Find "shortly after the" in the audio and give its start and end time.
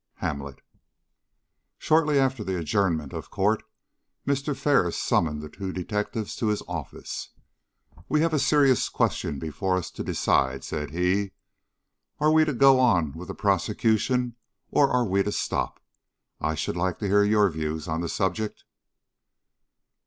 1.77-2.57